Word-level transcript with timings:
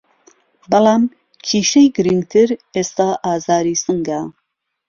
بەڵام 0.71 1.03
کیشەی 1.45 1.87
گرنگتر 1.95 2.49
ئێستا 2.75 3.09
ئازاری 3.25 3.75
سنگه 3.85 4.19